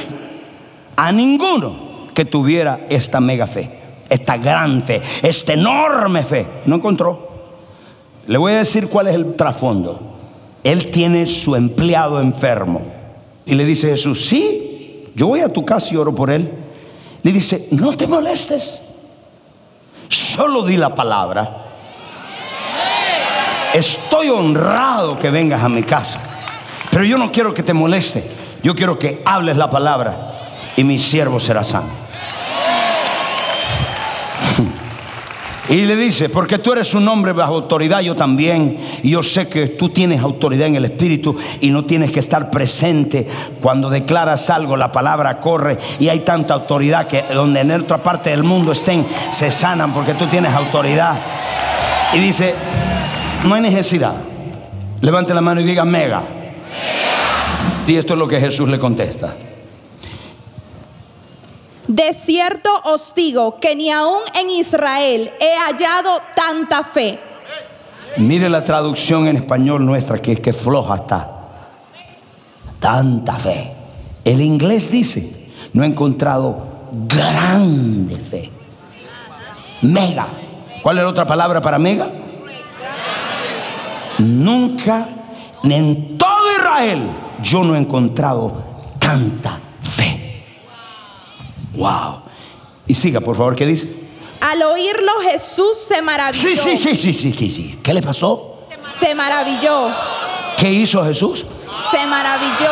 a 0.95 1.11
ninguno 1.11 1.85
que 2.13 2.25
tuviera 2.25 2.85
esta 2.89 3.19
mega 3.19 3.45
fe, 3.45 3.69
esta 4.09 4.37
gran 4.37 4.83
fe, 4.83 5.01
esta 5.21 5.53
enorme 5.53 6.23
fe. 6.23 6.47
No 6.65 6.77
encontró. 6.77 7.25
Le 8.27 8.37
voy 8.37 8.53
a 8.53 8.57
decir 8.57 8.87
cuál 8.87 9.07
es 9.07 9.15
el 9.15 9.35
trasfondo. 9.35 9.99
Él 10.63 10.89
tiene 10.89 11.25
su 11.25 11.55
empleado 11.55 12.19
enfermo. 12.19 12.81
Y 13.45 13.53
le 13.53 13.65
dice 13.65 13.89
Jesús, 13.89 14.25
sí, 14.25 15.11
yo 15.13 15.27
voy 15.27 15.41
a 15.41 15.53
tu 15.53 15.63
casa 15.63 15.93
y 15.93 15.97
oro 15.97 16.15
por 16.15 16.31
él. 16.31 16.51
Le 17.21 17.31
dice, 17.31 17.67
no 17.71 17.95
te 17.95 18.07
molestes. 18.07 18.81
Solo 20.07 20.65
di 20.65 20.77
la 20.77 20.95
palabra. 20.95 21.63
Estoy 23.73 24.29
honrado 24.29 25.19
que 25.19 25.29
vengas 25.29 25.61
a 25.61 25.69
mi 25.69 25.83
casa. 25.83 26.19
Pero 26.89 27.03
yo 27.03 27.17
no 27.17 27.31
quiero 27.31 27.53
que 27.53 27.61
te 27.61 27.73
moleste. 27.73 28.23
Yo 28.63 28.73
quiero 28.73 28.97
que 28.97 29.21
hables 29.25 29.57
la 29.57 29.69
palabra 29.69 30.34
y 30.75 30.83
mi 30.83 30.97
siervo 30.97 31.39
será 31.39 31.63
sano. 31.63 32.05
Y 35.67 35.85
le 35.85 35.95
dice, 35.95 36.29
porque 36.29 36.59
tú 36.59 36.73
eres 36.73 36.93
un 36.93 37.07
hombre 37.07 37.31
bajo 37.31 37.55
autoridad, 37.55 38.01
yo 38.01 38.15
también. 38.15 38.77
Y 39.01 39.09
yo 39.11 39.23
sé 39.23 39.47
que 39.47 39.67
tú 39.67 39.89
tienes 39.89 40.21
autoridad 40.21 40.67
en 40.67 40.75
el 40.75 40.85
Espíritu 40.85 41.35
y 41.59 41.71
no 41.71 41.85
tienes 41.85 42.11
que 42.11 42.19
estar 42.19 42.51
presente 42.51 43.27
cuando 43.61 43.89
declaras 43.89 44.49
algo, 44.51 44.77
la 44.77 44.91
palabra 44.91 45.39
corre 45.39 45.77
y 45.99 46.07
hay 46.07 46.19
tanta 46.19 46.53
autoridad 46.53 47.07
que 47.07 47.23
donde 47.33 47.61
en 47.61 47.71
otra 47.71 47.97
parte 47.97 48.29
del 48.29 48.43
mundo 48.43 48.73
estén, 48.73 49.05
se 49.31 49.49
sanan 49.51 49.91
porque 49.91 50.13
tú 50.13 50.27
tienes 50.27 50.53
autoridad. 50.53 51.15
Y 52.13 52.19
dice, 52.19 52.53
no 53.45 53.55
hay 53.55 53.61
necesidad. 53.61 54.13
Levante 55.01 55.33
la 55.33 55.41
mano 55.41 55.61
y 55.61 55.63
diga, 55.63 55.83
mega. 55.83 56.23
Y 57.87 57.95
esto 57.95 58.13
es 58.13 58.19
lo 58.19 58.27
que 58.27 58.39
Jesús 58.39 58.69
le 58.69 58.77
contesta. 58.77 59.35
De 61.87 62.13
cierto 62.13 62.69
os 62.85 63.13
digo 63.13 63.59
que 63.59 63.75
ni 63.75 63.91
aún 63.91 64.21
en 64.33 64.49
Israel 64.49 65.31
he 65.39 65.55
hallado 65.55 66.19
tanta 66.35 66.83
fe. 66.83 67.19
Mire 68.17 68.49
la 68.49 68.63
traducción 68.63 69.27
en 69.27 69.35
español 69.35 69.85
nuestra, 69.85 70.21
que 70.21 70.33
es 70.33 70.39
que 70.39 70.53
floja 70.53 70.95
está. 70.95 71.29
Tanta 72.79 73.33
fe. 73.37 73.73
El 74.23 74.41
inglés 74.41 74.89
dice, 74.89 75.51
no 75.73 75.83
he 75.83 75.87
encontrado 75.87 76.65
grande 76.91 78.15
fe. 78.15 78.49
Mega. 79.81 80.27
¿Cuál 80.81 80.97
es 80.97 81.03
la 81.03 81.09
otra 81.09 81.27
palabra 81.27 81.61
para 81.61 81.77
mega? 81.77 82.09
Nunca, 84.19 85.09
ni 85.63 85.75
en 85.75 86.17
todo 86.17 86.51
Israel 86.57 87.11
yo 87.43 87.63
no 87.63 87.75
he 87.75 87.79
encontrado 87.79 88.63
tanta. 88.97 89.59
Wow. 91.85 92.21
Y 92.87 92.95
siga, 92.95 93.19
por 93.19 93.37
favor, 93.37 93.55
¿qué 93.55 93.63
dice? 93.63 93.93
Al 94.41 94.59
oírlo 94.63 95.11
Jesús 95.29 95.77
se 95.77 96.01
maravilló. 96.01 96.41
Sí, 96.41 96.55
sí, 96.55 96.75
sí, 96.75 96.97
sí, 96.97 97.13
sí, 97.13 97.31
sí, 97.31 97.51
sí. 97.51 97.79
¿Qué 97.83 97.93
le 97.93 98.01
pasó? 98.01 98.61
Se 98.87 99.13
maravilló. 99.13 99.89
¿Qué 100.57 100.71
hizo 100.71 101.05
Jesús? 101.05 101.45
Se 101.91 102.07
maravilló. 102.07 102.71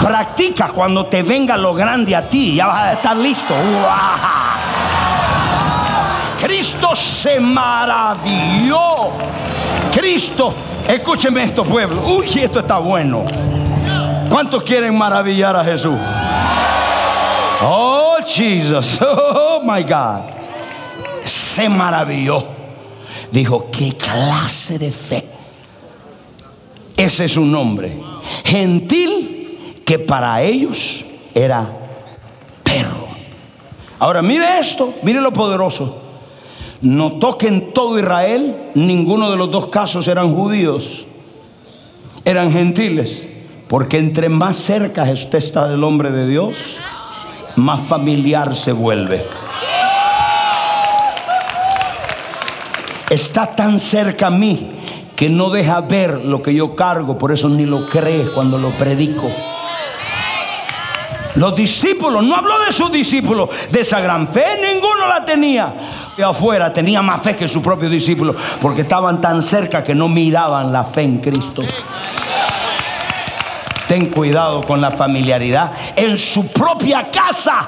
Practica 0.00 0.68
cuando 0.70 1.06
te 1.06 1.22
venga 1.22 1.56
lo 1.56 1.72
grande 1.72 2.16
a 2.16 2.28
ti, 2.28 2.56
ya 2.56 2.66
vas 2.66 2.82
a 2.82 2.92
estar 2.94 3.16
listo. 3.16 3.54
¡Uah! 3.54 4.58
Cristo 6.40 6.96
se 6.96 7.38
maravilló. 7.38 9.10
Cristo, 9.94 10.52
escúcheme 10.88 11.44
esto, 11.44 11.62
pueblo. 11.62 12.02
Uy, 12.06 12.26
esto 12.40 12.58
está 12.58 12.78
bueno. 12.78 13.24
¿Cuántos 14.28 14.64
quieren 14.64 14.98
maravillar 14.98 15.54
a 15.54 15.64
Jesús? 15.64 15.96
Oh, 17.62 18.18
Jesus. 18.26 18.98
Oh, 19.02 19.62
my 19.64 19.82
God. 19.82 20.32
Se 21.24 21.68
maravilló. 21.68 22.44
Dijo, 23.30 23.70
¿qué 23.70 23.92
clase 23.92 24.78
de 24.78 24.90
fe? 24.90 25.24
Ese 26.96 27.24
es 27.24 27.32
su 27.32 27.44
nombre. 27.44 27.96
Gentil 28.44 29.82
que 29.84 29.98
para 29.98 30.42
ellos 30.42 31.04
era 31.34 31.70
perro. 32.62 33.08
Ahora 33.98 34.20
mire 34.20 34.58
esto, 34.58 34.94
mire 35.02 35.20
lo 35.20 35.32
poderoso. 35.32 36.02
Notó 36.82 37.38
que 37.38 37.46
en 37.46 37.72
todo 37.72 37.98
Israel 37.98 38.70
ninguno 38.74 39.30
de 39.30 39.36
los 39.36 39.50
dos 39.50 39.68
casos 39.68 40.08
eran 40.08 40.34
judíos, 40.34 41.06
eran 42.24 42.52
gentiles. 42.52 43.28
Porque 43.68 43.98
entre 43.98 44.28
más 44.28 44.56
cerca 44.56 45.04
usted 45.04 45.38
está 45.38 45.68
del 45.68 45.82
hombre 45.84 46.10
de 46.10 46.28
Dios, 46.28 46.76
más 47.62 47.80
familiar 47.82 48.56
se 48.56 48.72
vuelve. 48.72 49.24
Está 53.08 53.46
tan 53.46 53.78
cerca 53.78 54.26
a 54.26 54.30
mí 54.30 54.72
que 55.14 55.28
no 55.28 55.50
deja 55.50 55.80
ver 55.82 56.24
lo 56.24 56.42
que 56.42 56.54
yo 56.54 56.74
cargo, 56.74 57.18
por 57.18 57.30
eso 57.30 57.48
ni 57.48 57.64
lo 57.64 57.86
cree 57.86 58.32
cuando 58.32 58.58
lo 58.58 58.70
predico. 58.70 59.30
Los 61.36 61.54
discípulos, 61.54 62.22
no 62.24 62.36
habló 62.36 62.58
de 62.60 62.72
sus 62.72 62.90
discípulos, 62.90 63.48
de 63.70 63.80
esa 63.80 64.00
gran 64.00 64.28
fe, 64.28 64.44
ninguno 64.60 65.06
la 65.08 65.24
tenía. 65.24 65.74
Y 66.18 66.22
afuera 66.22 66.72
tenía 66.72 67.00
más 67.00 67.22
fe 67.22 67.36
que 67.36 67.48
su 67.48 67.62
propio 67.62 67.88
discípulo, 67.88 68.34
porque 68.60 68.82
estaban 68.82 69.20
tan 69.20 69.40
cerca 69.40 69.82
que 69.82 69.94
no 69.94 70.08
miraban 70.08 70.72
la 70.72 70.84
fe 70.84 71.02
en 71.02 71.18
Cristo. 71.18 71.62
Ten 73.92 74.06
cuidado 74.06 74.62
con 74.62 74.80
la 74.80 74.90
familiaridad 74.90 75.70
en 75.94 76.16
su 76.16 76.50
propia 76.50 77.10
casa. 77.10 77.66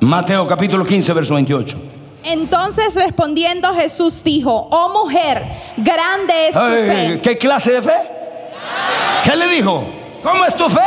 Mateo 0.00 0.46
capítulo 0.46 0.84
15, 0.84 1.14
verso 1.14 1.32
28. 1.32 1.78
Entonces 2.24 2.96
respondiendo 2.96 3.72
Jesús 3.72 4.22
dijo, 4.22 4.68
oh 4.70 4.90
mujer, 4.90 5.42
grande 5.78 6.48
es 6.48 6.54
tu 6.54 6.60
Ay, 6.60 6.86
fe. 6.86 7.20
¿Qué 7.22 7.38
clase 7.38 7.72
de 7.72 7.80
fe? 7.80 7.96
¿Qué 9.24 9.36
le 9.36 9.48
dijo? 9.48 9.82
¿Cómo 10.22 10.44
es 10.44 10.54
tu 10.54 10.68
fe? 10.68 10.80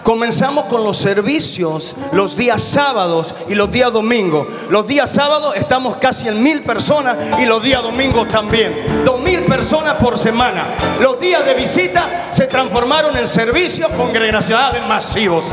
Comenzamos 0.08 0.64
con 0.64 0.84
los 0.84 0.96
servicios 0.96 1.94
los 2.12 2.34
días 2.34 2.62
sábados 2.62 3.34
y 3.46 3.54
los 3.54 3.70
días 3.70 3.92
domingos. 3.92 4.48
Los 4.70 4.86
días 4.86 5.10
sábados 5.12 5.54
estamos 5.54 5.98
casi 5.98 6.28
en 6.28 6.42
mil 6.42 6.62
personas 6.62 7.14
y 7.38 7.44
los 7.44 7.62
días 7.62 7.82
domingos 7.82 8.26
también. 8.28 9.04
Dos 9.04 9.20
mil 9.20 9.40
personas 9.40 9.96
por 9.96 10.16
semana. 10.16 10.64
Los 10.98 11.20
días 11.20 11.44
de 11.44 11.52
visita 11.52 12.08
se 12.30 12.46
transformaron 12.46 13.14
en 13.18 13.26
servicios 13.26 13.90
congregacionales 13.98 14.82
masivos. 14.86 15.44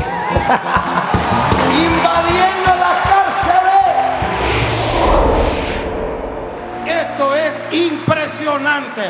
Invadiendo 1.84 2.76
las 2.80 2.96
cárceles. 3.10 3.60
Esto 6.86 7.36
es 7.36 7.52
impresionante. 7.78 9.02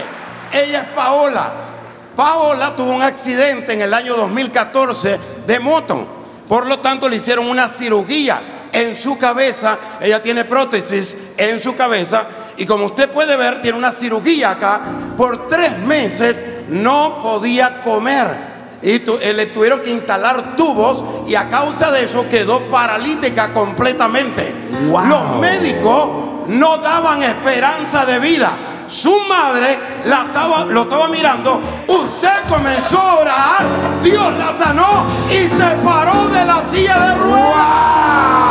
Ella 0.52 0.80
es 0.80 0.88
Paola. 0.88 1.75
Paola 2.16 2.74
tuvo 2.74 2.92
un 2.92 3.02
accidente 3.02 3.74
en 3.74 3.82
el 3.82 3.92
año 3.94 4.16
2014 4.16 5.18
de 5.46 5.60
moto. 5.60 6.06
Por 6.48 6.66
lo 6.66 6.78
tanto, 6.78 7.08
le 7.08 7.16
hicieron 7.16 7.46
una 7.46 7.68
cirugía 7.68 8.38
en 8.72 8.96
su 8.96 9.18
cabeza. 9.18 9.76
Ella 10.00 10.22
tiene 10.22 10.44
prótesis 10.44 11.14
en 11.36 11.60
su 11.60 11.76
cabeza. 11.76 12.24
Y 12.56 12.64
como 12.64 12.86
usted 12.86 13.10
puede 13.10 13.36
ver, 13.36 13.60
tiene 13.60 13.76
una 13.76 13.92
cirugía 13.92 14.52
acá. 14.52 14.80
Por 15.16 15.48
tres 15.48 15.78
meses 15.80 16.42
no 16.70 17.20
podía 17.22 17.82
comer. 17.82 18.56
Y 18.82 19.00
tu- 19.00 19.18
eh, 19.20 19.32
le 19.32 19.46
tuvieron 19.46 19.80
que 19.80 19.90
instalar 19.90 20.56
tubos 20.56 21.02
y 21.28 21.34
a 21.34 21.48
causa 21.50 21.90
de 21.90 22.04
eso 22.04 22.26
quedó 22.30 22.60
paralítica 22.60 23.52
completamente. 23.52 24.54
Wow. 24.88 25.04
Los 25.06 25.40
médicos 25.40 26.08
no 26.48 26.78
daban 26.78 27.22
esperanza 27.22 28.04
de 28.06 28.18
vida. 28.20 28.50
Su 28.88 29.20
madre 29.28 29.78
la 30.04 30.24
estaba, 30.26 30.64
lo 30.64 30.82
estaba 30.82 31.08
mirando. 31.08 31.60
Usted 31.86 32.48
comenzó 32.48 33.00
a 33.00 33.14
orar. 33.16 33.66
Dios 34.02 34.32
la 34.38 34.56
sanó 34.56 35.06
y 35.30 35.48
se 35.48 35.76
paró 35.84 36.28
de 36.28 36.44
la 36.44 36.62
silla 36.70 36.98
de 36.98 37.14
ruedas. 37.16 38.46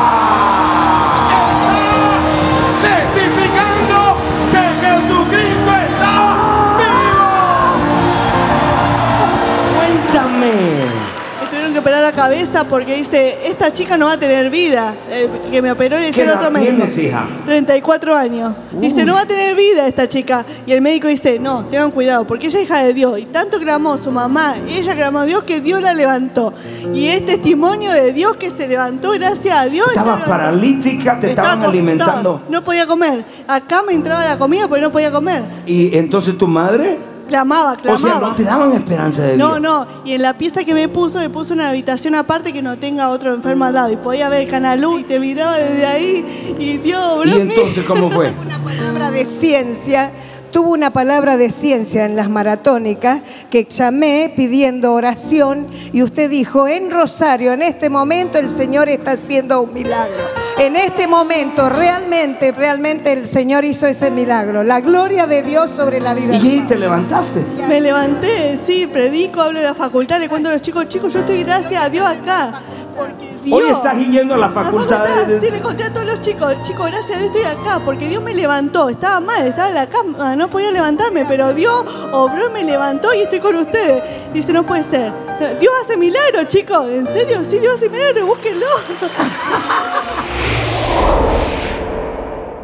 Operar 11.86 12.02
la 12.02 12.14
cabeza 12.14 12.64
porque 12.64 12.96
dice, 12.96 13.38
esta 13.48 13.72
chica 13.72 13.96
no 13.96 14.08
va 14.08 14.14
a 14.14 14.18
tener 14.18 14.50
vida. 14.50 14.96
Eh, 15.08 15.30
que 15.52 15.62
me 15.62 15.72
operó 15.72 15.98
y 16.00 16.06
¿Qué 16.06 16.08
dice 16.08 16.24
el 16.24 16.30
otro 16.32 16.50
médico. 16.50 16.72
tienes, 16.72 16.98
hija? 16.98 17.28
34 17.46 18.16
años. 18.16 18.56
Dice, 18.72 19.06
no 19.06 19.14
va 19.14 19.22
a 19.22 19.26
tener 19.28 19.56
vida 19.56 19.88
esta 19.88 20.10
chica. 20.10 20.44
Y 20.66 20.72
el 20.72 20.82
médico 20.82 21.08
dice, 21.08 21.38
no, 21.38 21.66
tengan 21.66 21.92
cuidado, 21.92 22.26
porque 22.26 22.48
ella 22.48 22.58
es 22.58 22.66
hija 22.66 22.80
de 22.80 22.94
Dios. 22.96 23.20
Y 23.20 23.26
tanto 23.26 23.60
clamó 23.60 24.00
su 24.00 24.10
mamá, 24.10 24.56
ella 24.68 24.96
clamó 24.96 25.20
a 25.20 25.26
Dios 25.26 25.44
que 25.44 25.62
Dios 25.62 25.80
la 25.80 25.94
levantó. 25.94 26.54
Y 26.92 27.06
es 27.06 27.24
testimonio 27.24 27.92
de 27.92 28.14
Dios 28.14 28.36
que 28.38 28.50
se 28.50 28.68
levantó 28.68 29.12
gracias 29.12 29.56
a 29.56 29.66
Dios. 29.66 29.88
Estabas 29.90 30.22
Estaba- 30.22 30.38
paralítica, 30.40 31.20
te 31.20 31.30
estaba 31.30 31.50
estaban 31.50 31.70
alimentando. 31.70 32.42
No 32.50 32.64
podía 32.64 32.88
comer. 32.88 33.24
Acá 33.48 33.84
me 33.88 33.94
entraba 33.94 34.26
la 34.26 34.40
comida, 34.40 34.68
pero 34.68 34.82
no 34.82 34.92
podía 34.92 35.12
comer. 35.12 35.44
Y 35.68 35.96
entonces 35.96 36.36
tu 36.36 36.48
madre, 36.48 36.98
Clamaba, 37.28 37.74
o 37.74 37.78
clamaba. 37.78 37.98
sea, 37.98 38.20
no 38.20 38.36
te 38.36 38.44
daban 38.44 38.74
esperanza 38.74 39.24
de 39.24 39.38
No, 39.38 39.50
vida. 39.52 39.60
no, 39.60 39.88
y 40.06 40.14
en 40.14 40.22
la 40.22 40.38
pieza 40.38 40.64
que 40.64 40.74
me 40.74 40.88
puso, 40.88 41.20
me 41.20 41.30
puso 41.30 41.54
una 41.54 41.70
habitación 41.70 42.16
aparte 42.16 42.54
que 42.54 42.62
no 42.62 42.78
tenga 42.78 43.10
otro 43.10 43.34
enfermo 43.34 43.66
al 43.66 43.74
lado. 43.74 43.92
Y 43.92 43.98
podía 43.98 44.30
ver 44.30 44.42
el 44.42 44.50
canal 44.50 44.84
U 44.86 45.00
y 45.00 45.04
te 45.04 45.20
miraba 45.20 45.58
desde 45.58 45.86
ahí. 45.86 46.56
Y 46.60 46.78
Dios, 46.78 47.20
bro. 47.20 47.30
¿Y 47.38 47.42
entonces 47.42 47.84
cómo 47.86 48.10
fue? 48.10 48.32
palabra 48.66 49.12
de 49.12 49.26
ciencia, 49.26 50.12
tuvo 50.52 50.72
una 50.72 50.92
palabra 50.92 51.38
de 51.38 51.50
ciencia 51.50 52.06
en 52.06 52.16
las 52.16 52.30
maratónicas 52.30 53.22
que 53.50 53.66
llamé 53.66 54.32
pidiendo 54.36 54.94
oración 54.94 55.68
y 55.94 56.02
usted 56.04 56.30
dijo, 56.30 56.68
en 56.68 56.92
Rosario, 56.92 57.54
en 57.54 57.62
este 57.62 57.90
momento 57.90 58.38
el 58.38 58.50
Señor 58.50 58.90
está 58.90 59.12
haciendo 59.12 59.62
un 59.62 59.74
milagro. 59.74 60.14
En 60.58 60.76
este 60.78 61.08
momento, 61.08 61.68
realmente, 61.70 62.52
realmente 62.54 63.12
el 63.12 63.28
Señor 63.28 63.66
hizo 63.66 63.88
ese 63.88 64.10
milagro. 64.10 64.64
La 64.64 64.80
gloria 64.80 65.28
de 65.28 65.44
Dios 65.44 65.70
sobre 65.70 66.00
la 66.00 66.14
vida. 66.14 66.38
¿Y 66.38 66.62
te 66.62 66.78
levantaste? 66.78 67.44
Me 67.68 67.82
levanté, 67.82 68.58
sí, 68.66 68.88
predico, 68.88 69.42
hablo 69.42 69.60
de 69.60 69.66
la 69.66 69.74
facultad, 69.74 70.18
le 70.20 70.30
cuento 70.30 70.48
a 70.50 70.54
los 70.54 70.62
chicos, 70.62 70.88
chicos, 70.88 71.12
yo 71.14 71.20
estoy 71.20 71.44
gracias 71.44 71.84
a 71.84 71.90
Dios 71.90 72.08
acá. 72.08 72.62
Porque 72.96 73.36
Dios, 73.44 73.62
Hoy 73.62 73.70
estás 73.70 73.98
yendo 73.98 74.34
a 74.36 74.38
la 74.38 74.48
facultad 74.48 75.04
facultad, 75.04 75.26
de- 75.28 75.42
Sí, 75.42 75.52
le 75.52 75.60
conté 75.60 75.84
a 75.84 75.92
todos 75.94 76.06
los 76.08 76.22
chicos, 76.22 76.56
chicos, 76.64 76.86
gracias 76.90 77.18
a 77.18 77.22
Dios 77.22 77.36
estoy 77.36 77.44
acá, 77.44 77.82
porque 77.84 78.08
Dios 78.08 78.24
me 78.24 78.34
levantó, 78.34 78.88
estaba 78.88 79.20
mal, 79.20 79.46
estaba 79.46 79.68
en 79.68 79.76
la 79.76 79.88
cama, 79.88 80.38
no 80.38 80.48
podía 80.48 80.72
levantarme, 80.72 81.26
pero 81.26 81.54
Dios 81.54 81.84
obró 82.14 82.50
y 82.50 82.54
me 82.54 82.64
levantó 82.64 83.14
y 83.14 83.20
estoy 83.24 83.42
con 83.42 83.56
ustedes. 83.58 84.02
Dice, 84.34 84.54
no 84.54 84.64
puede 84.66 84.84
ser. 84.86 85.12
Dios 85.60 85.74
hace 85.84 85.98
milagros, 85.98 86.48
chicos, 86.48 86.88
¿en 86.90 87.06
serio? 87.08 87.44
Sí, 87.44 87.60
Dios 87.60 87.76
hace 87.76 87.90
milagros, 87.90 88.26
búsquenlo. 88.26 88.66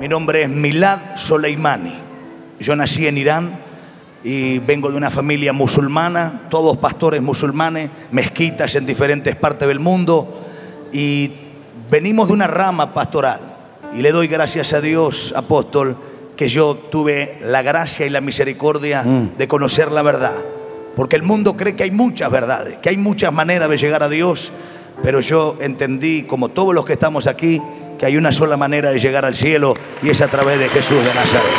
Mi 0.01 0.07
nombre 0.07 0.41
es 0.41 0.49
Milad 0.49 0.97
Soleimani. 1.13 1.93
Yo 2.59 2.75
nací 2.75 3.05
en 3.05 3.19
Irán 3.19 3.51
y 4.23 4.57
vengo 4.57 4.89
de 4.89 4.97
una 4.97 5.11
familia 5.11 5.53
musulmana, 5.53 6.41
todos 6.49 6.77
pastores 6.77 7.21
musulmanes, 7.21 7.91
mezquitas 8.11 8.73
en 8.73 8.87
diferentes 8.87 9.35
partes 9.35 9.67
del 9.67 9.79
mundo 9.79 10.41
y 10.91 11.29
venimos 11.91 12.29
de 12.29 12.33
una 12.33 12.47
rama 12.47 12.95
pastoral. 12.95 13.41
Y 13.95 14.01
le 14.01 14.11
doy 14.11 14.25
gracias 14.25 14.73
a 14.73 14.81
Dios, 14.81 15.35
apóstol, 15.37 15.95
que 16.35 16.49
yo 16.49 16.73
tuve 16.73 17.37
la 17.43 17.61
gracia 17.61 18.07
y 18.07 18.09
la 18.09 18.21
misericordia 18.21 19.03
de 19.03 19.47
conocer 19.47 19.91
la 19.91 20.01
verdad. 20.01 20.33
Porque 20.95 21.15
el 21.15 21.21
mundo 21.21 21.55
cree 21.55 21.75
que 21.75 21.83
hay 21.83 21.91
muchas 21.91 22.31
verdades, 22.31 22.79
que 22.79 22.89
hay 22.89 22.97
muchas 22.97 23.31
maneras 23.31 23.69
de 23.69 23.77
llegar 23.77 24.01
a 24.01 24.09
Dios, 24.09 24.51
pero 25.03 25.19
yo 25.19 25.57
entendí, 25.61 26.23
como 26.23 26.49
todos 26.49 26.73
los 26.73 26.85
que 26.85 26.93
estamos 26.93 27.27
aquí, 27.27 27.61
que 28.01 28.07
hay 28.07 28.17
una 28.17 28.31
sola 28.31 28.57
manera 28.57 28.89
de 28.89 28.97
llegar 28.97 29.25
al 29.25 29.35
cielo 29.35 29.75
y 30.01 30.09
es 30.09 30.21
a 30.21 30.27
través 30.27 30.57
de 30.57 30.67
Jesús 30.69 31.05
de 31.05 31.13
Nazaret. 31.13 31.51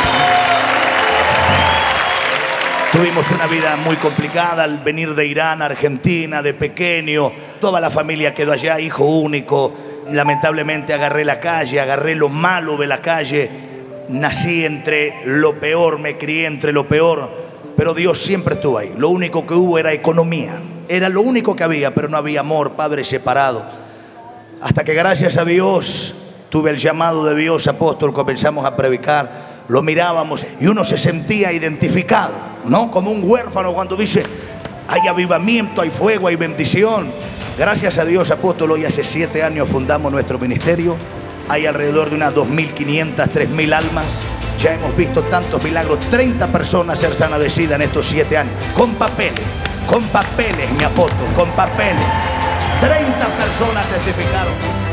Tuvimos 2.91 3.31
una 3.31 3.47
vida 3.47 3.77
muy 3.77 3.95
complicada 3.95 4.65
al 4.65 4.79
venir 4.79 5.15
de 5.15 5.25
Irán 5.25 5.61
Argentina, 5.61 6.41
de 6.41 6.53
pequeño. 6.53 7.31
Toda 7.61 7.79
la 7.79 7.89
familia 7.89 8.33
quedó 8.33 8.51
allá, 8.51 8.77
hijo 8.77 9.05
único. 9.05 9.73
Lamentablemente 10.11 10.93
agarré 10.93 11.23
la 11.23 11.39
calle, 11.39 11.79
agarré 11.79 12.13
lo 12.13 12.27
malo 12.27 12.75
de 12.75 12.87
la 12.87 12.97
calle. 12.97 13.49
Nací 14.09 14.65
entre 14.65 15.25
lo 15.25 15.53
peor, 15.53 15.97
me 15.97 16.17
crié 16.17 16.45
entre 16.45 16.73
lo 16.73 16.85
peor. 16.89 17.31
Pero 17.77 17.93
Dios 17.93 18.19
siempre 18.19 18.55
estuvo 18.55 18.79
ahí. 18.79 18.93
Lo 18.97 19.07
único 19.07 19.47
que 19.47 19.53
hubo 19.53 19.79
era 19.79 19.93
economía. 19.93 20.59
Era 20.89 21.07
lo 21.07 21.21
único 21.21 21.55
que 21.55 21.63
había, 21.63 21.91
pero 21.91 22.09
no 22.09 22.17
había 22.17 22.41
amor, 22.41 22.73
padre 22.73 23.05
separado. 23.05 23.63
Hasta 24.61 24.83
que 24.83 24.93
gracias 24.93 25.37
a 25.37 25.45
Dios 25.45 26.19
tuve 26.53 26.69
el 26.69 26.77
llamado 26.77 27.25
de 27.25 27.33
Dios, 27.33 27.65
apóstol, 27.65 28.13
comenzamos 28.13 28.63
a 28.63 28.75
predicar, 28.75 29.63
lo 29.69 29.81
mirábamos 29.81 30.45
y 30.61 30.67
uno 30.67 30.85
se 30.85 30.99
sentía 30.99 31.51
identificado, 31.51 32.31
¿no? 32.67 32.91
Como 32.91 33.09
un 33.09 33.23
huérfano 33.23 33.73
cuando 33.73 33.95
dice, 33.95 34.21
hay 34.87 35.07
avivamiento, 35.07 35.81
hay 35.81 35.89
fuego, 35.89 36.27
hay 36.27 36.35
bendición. 36.35 37.07
Gracias 37.57 37.97
a 37.97 38.05
Dios, 38.05 38.29
apóstol, 38.29 38.69
hoy 38.69 38.85
hace 38.85 39.03
siete 39.03 39.41
años 39.41 39.67
fundamos 39.67 40.11
nuestro 40.11 40.37
ministerio. 40.37 40.95
Hay 41.49 41.65
alrededor 41.65 42.11
de 42.11 42.17
unas 42.17 42.35
2.500, 42.35 43.15
3.000 43.15 43.73
almas. 43.73 44.05
Ya 44.59 44.75
hemos 44.75 44.95
visto 44.95 45.23
tantos 45.23 45.63
milagros, 45.63 45.97
30 46.11 46.45
personas 46.49 46.99
ser 46.99 47.15
sanadecidas 47.15 47.77
en 47.77 47.81
estos 47.81 48.05
siete 48.05 48.37
años, 48.37 48.53
con 48.75 48.93
papeles, 48.93 49.41
con 49.87 50.03
papeles, 50.03 50.71
mi 50.77 50.83
apóstol, 50.83 51.25
con 51.35 51.49
papeles. 51.49 52.05
30 52.79 53.27
personas 53.39 53.87
testificaron. 53.89 54.92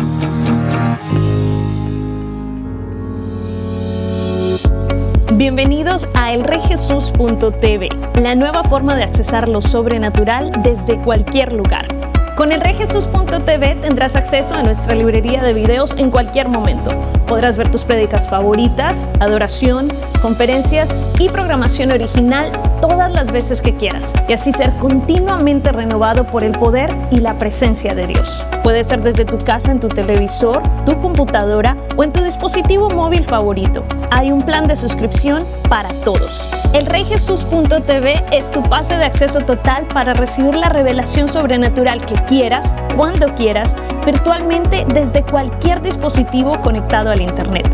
Bienvenidos 5.41 6.07
a 6.13 6.33
elreyjesus.tv, 6.33 7.89
la 8.21 8.35
nueva 8.35 8.63
forma 8.63 8.95
de 8.95 9.01
accesar 9.01 9.47
lo 9.49 9.63
sobrenatural 9.63 10.51
desde 10.61 10.99
cualquier 10.99 11.51
lugar. 11.51 11.87
Con 12.35 12.51
elreyjesus.tv 12.51 13.75
tendrás 13.81 14.15
acceso 14.15 14.53
a 14.53 14.61
nuestra 14.61 14.93
librería 14.93 15.41
de 15.41 15.53
videos 15.53 15.95
en 15.97 16.11
cualquier 16.11 16.47
momento. 16.47 16.91
Podrás 17.27 17.57
ver 17.57 17.71
tus 17.71 17.85
prédicas 17.85 18.29
favoritas, 18.29 19.09
adoración, 19.19 19.91
conferencias 20.21 20.95
y 21.17 21.29
programación 21.29 21.89
original 21.89 22.51
todas 22.79 23.11
las 23.11 23.31
veces 23.31 23.61
que 23.61 23.75
quieras 23.75 24.13
y 24.27 24.33
así 24.33 24.51
ser 24.51 24.71
continuamente 24.77 25.71
renovado 25.71 26.25
por 26.25 26.43
el 26.43 26.51
poder 26.51 26.95
y 27.09 27.17
la 27.17 27.39
presencia 27.39 27.95
de 27.95 28.05
Dios. 28.05 28.45
Puede 28.61 28.83
ser 28.83 29.01
desde 29.01 29.25
tu 29.25 29.39
casa 29.39 29.71
en 29.71 29.79
tu 29.79 29.87
televisor, 29.87 30.61
tu 30.85 30.99
computadora 30.99 31.75
en 32.03 32.11
tu 32.11 32.23
dispositivo 32.23 32.89
móvil 32.89 33.23
favorito. 33.23 33.83
Hay 34.11 34.31
un 34.31 34.41
plan 34.41 34.67
de 34.67 34.75
suscripción 34.75 35.43
para 35.69 35.89
todos. 36.03 36.51
Elreyjesus.tv 36.73 38.23
es 38.31 38.51
tu 38.51 38.63
pase 38.63 38.97
de 38.97 39.05
acceso 39.05 39.39
total 39.39 39.85
para 39.93 40.13
recibir 40.13 40.55
la 40.55 40.69
revelación 40.69 41.27
sobrenatural 41.27 42.05
que 42.05 42.15
quieras, 42.25 42.73
cuando 42.95 43.33
quieras, 43.35 43.75
virtualmente 44.05 44.85
desde 44.93 45.23
cualquier 45.23 45.81
dispositivo 45.81 46.61
conectado 46.61 47.11
al 47.11 47.21
Internet. 47.21 47.69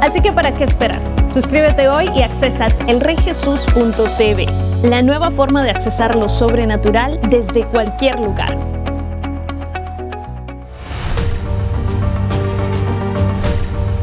Así 0.00 0.20
que 0.20 0.32
¿para 0.32 0.52
qué 0.52 0.64
esperar? 0.64 1.00
Suscríbete 1.26 1.88
hoy 1.88 2.10
y 2.14 2.22
accesa 2.22 2.66
elreyjesus.tv, 2.86 4.46
la 4.82 5.02
nueva 5.02 5.30
forma 5.30 5.62
de 5.62 5.70
accesar 5.70 6.16
lo 6.16 6.28
sobrenatural 6.28 7.20
desde 7.30 7.64
cualquier 7.64 8.20
lugar. 8.20 8.73